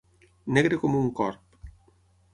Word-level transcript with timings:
Negre 0.57 0.79
com 0.85 0.97
un 1.03 1.13
corb. 1.21 1.61